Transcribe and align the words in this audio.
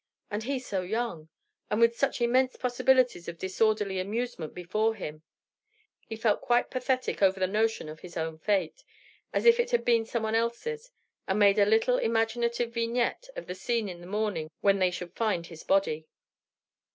And 0.31 0.41
he 0.41 0.57
so 0.57 0.81
young! 0.81 1.29
and 1.69 1.79
with 1.79 1.95
such 1.95 2.21
immense 2.21 2.55
possibilities 2.55 3.27
of 3.27 3.37
disorderly 3.37 3.99
amusement 3.99 4.55
before 4.55 4.95
him! 4.95 5.21
He 6.07 6.15
felt 6.15 6.41
quite 6.41 6.71
pathetic 6.71 7.21
over 7.21 7.39
the 7.39 7.45
notion 7.45 7.87
of 7.87 7.99
his 7.99 8.17
own 8.17 8.39
fate, 8.39 8.83
as 9.31 9.45
if 9.45 9.59
it 9.59 9.69
had 9.69 9.85
been 9.85 10.05
some 10.07 10.23
one 10.23 10.33
else's, 10.33 10.89
and 11.27 11.37
made 11.37 11.59
a 11.59 11.65
little 11.67 11.99
imaginative 11.99 12.73
vignette 12.73 13.29
of 13.35 13.45
the 13.45 13.53
scene 13.53 13.87
in 13.87 14.01
the 14.01 14.07
morning 14.07 14.49
when 14.61 14.79
they 14.79 14.89
should 14.89 15.13
find 15.13 15.45
his 15.45 15.63
body. 15.63 16.07